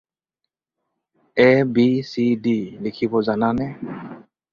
এ 1.47 1.49
B 1.73 1.87
C 2.11 2.25
D 2.43 2.57
লিখিব 2.83 3.13
জানানে? 3.27 3.67